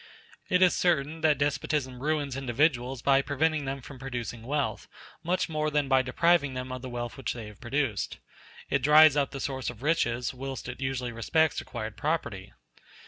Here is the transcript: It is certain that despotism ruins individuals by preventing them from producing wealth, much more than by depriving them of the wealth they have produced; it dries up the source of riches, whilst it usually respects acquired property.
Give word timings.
It 0.49 0.63
is 0.63 0.73
certain 0.75 1.21
that 1.21 1.37
despotism 1.37 2.01
ruins 2.01 2.35
individuals 2.35 3.03
by 3.03 3.21
preventing 3.21 3.65
them 3.65 3.81
from 3.81 3.99
producing 3.99 4.41
wealth, 4.41 4.87
much 5.21 5.47
more 5.47 5.69
than 5.69 5.87
by 5.87 6.01
depriving 6.01 6.55
them 6.55 6.71
of 6.71 6.81
the 6.81 6.89
wealth 6.89 7.17
they 7.31 7.45
have 7.45 7.61
produced; 7.61 8.17
it 8.67 8.81
dries 8.81 9.15
up 9.15 9.29
the 9.29 9.39
source 9.39 9.69
of 9.69 9.83
riches, 9.83 10.33
whilst 10.33 10.67
it 10.67 10.81
usually 10.81 11.11
respects 11.11 11.61
acquired 11.61 11.97
property. 11.97 12.51